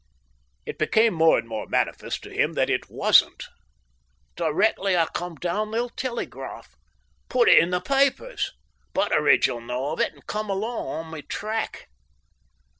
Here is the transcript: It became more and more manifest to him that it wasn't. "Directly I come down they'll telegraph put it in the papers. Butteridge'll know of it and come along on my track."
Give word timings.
It 0.65 0.79
became 0.79 1.13
more 1.13 1.37
and 1.37 1.47
more 1.47 1.67
manifest 1.67 2.23
to 2.23 2.33
him 2.33 2.53
that 2.53 2.71
it 2.71 2.89
wasn't. 2.89 3.43
"Directly 4.35 4.97
I 4.97 5.05
come 5.05 5.35
down 5.35 5.69
they'll 5.69 5.89
telegraph 5.91 6.73
put 7.29 7.47
it 7.47 7.59
in 7.59 7.69
the 7.69 7.81
papers. 7.81 8.51
Butteridge'll 8.95 9.61
know 9.61 9.91
of 9.91 9.99
it 9.99 10.11
and 10.13 10.25
come 10.25 10.49
along 10.49 10.87
on 10.87 11.11
my 11.11 11.21
track." 11.29 11.87